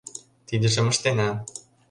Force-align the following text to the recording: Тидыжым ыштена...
Тидыжым 0.47 0.85
ыштена... 0.93 1.29